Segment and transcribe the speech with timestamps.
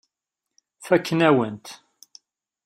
[0.85, 1.67] Fakken-awen-t.